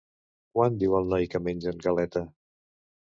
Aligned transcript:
Quan 0.55 0.79
diu 0.85 0.95
el 1.01 1.11
noi 1.13 1.29
que 1.33 1.41
mengen 1.49 1.85
galeta? 1.87 2.25